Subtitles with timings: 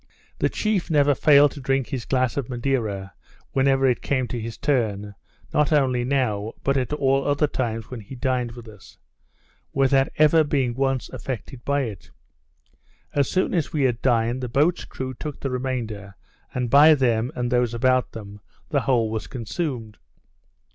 [0.39, 3.13] The chief never failed to drink his glass of Madeira
[3.51, 5.13] whenever it came to his turn,
[5.53, 8.97] not only now, but at all other times when he dined with us,
[9.73, 12.09] without ever being once affected by it.
[13.13, 16.15] As soon as we had dined, the boat's crew took the remainder;
[16.51, 18.39] and by them, and those about them,
[18.69, 19.99] the whole was consumed.